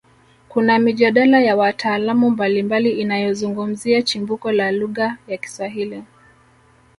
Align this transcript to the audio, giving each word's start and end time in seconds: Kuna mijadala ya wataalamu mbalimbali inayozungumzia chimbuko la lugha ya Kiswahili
Kuna 0.49 0.79
mijadala 0.79 1.39
ya 1.41 1.55
wataalamu 1.55 2.29
mbalimbali 2.29 2.91
inayozungumzia 2.91 4.01
chimbuko 4.01 4.51
la 4.51 4.71
lugha 4.71 5.17
ya 5.27 5.37
Kiswahili 5.37 6.03